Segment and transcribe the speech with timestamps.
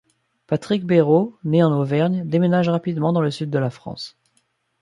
[0.47, 4.17] Patrick Berhault, né en Auvergne, déménage rapidement dans le Sud de la France.